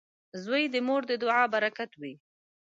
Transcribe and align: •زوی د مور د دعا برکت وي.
•زوی 0.43 0.63
د 0.73 0.75
مور 0.87 1.01
د 1.09 1.11
دعا 1.23 1.41
برکت 1.53 1.91
وي. 2.01 2.13